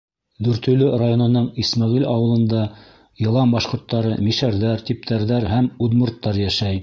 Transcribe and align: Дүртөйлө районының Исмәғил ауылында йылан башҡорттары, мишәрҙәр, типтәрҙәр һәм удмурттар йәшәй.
Дүртөйлө 0.45 0.85
районының 1.01 1.43
Исмәғил 1.63 2.07
ауылында 2.13 2.63
йылан 3.25 3.53
башҡорттары, 3.57 4.15
мишәрҙәр, 4.29 4.85
типтәрҙәр 4.89 5.49
һәм 5.55 5.69
удмурттар 5.89 6.45
йәшәй. 6.47 6.79